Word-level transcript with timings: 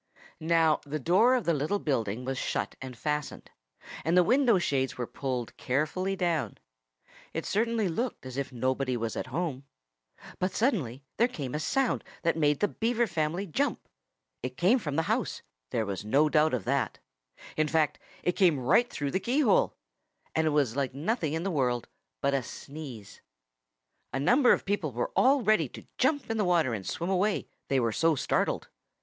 Now, 0.39 0.79
the 0.83 0.97
door 0.97 1.35
of 1.35 1.43
the 1.43 1.53
little 1.53 1.77
building 1.77 2.25
was 2.25 2.39
shut 2.39 2.75
and 2.81 2.97
fastened. 2.97 3.51
And 4.03 4.17
the 4.17 4.23
window 4.23 4.57
shades 4.57 4.97
were 4.97 5.05
pulled 5.05 5.55
carefully 5.57 6.15
down. 6.15 6.57
It 7.35 7.45
certainly 7.45 7.87
looked 7.87 8.25
as 8.25 8.35
if 8.35 8.51
nobody 8.51 8.97
was 8.97 9.15
at 9.15 9.27
home. 9.27 9.63
But 10.39 10.53
suddenly 10.55 11.03
there 11.17 11.27
came 11.27 11.53
a 11.53 11.59
sound 11.59 12.03
that 12.23 12.35
made 12.35 12.61
the 12.61 12.67
Beaver 12.67 13.05
family 13.05 13.45
jump. 13.45 13.87
It 14.41 14.57
came 14.57 14.79
from 14.79 14.95
the 14.95 15.03
house 15.03 15.43
there 15.69 15.85
was 15.85 16.03
no 16.03 16.29
doubt 16.29 16.55
of 16.55 16.65
that. 16.65 16.97
In 17.55 17.67
fact 17.67 17.99
it 18.23 18.31
came 18.31 18.59
right 18.59 18.89
through 18.91 19.11
the 19.11 19.19
keyhole; 19.19 19.75
and 20.33 20.47
it 20.47 20.49
was 20.49 20.75
like 20.75 20.95
nothing 20.95 21.33
in 21.33 21.43
the 21.43 21.51
world 21.51 21.87
but 22.21 22.33
a 22.33 22.41
sneeze. 22.41 23.21
A 24.11 24.19
number 24.19 24.51
of 24.51 24.65
people 24.65 24.91
were 24.91 25.11
all 25.15 25.43
ready 25.43 25.69
to 25.69 25.85
jump 25.99 26.23
into 26.23 26.33
the 26.33 26.43
water 26.45 26.73
and 26.73 26.87
swim 26.87 27.11
away, 27.11 27.47
they 27.67 27.79
were 27.79 27.91
so 27.91 28.15
startled. 28.15 28.67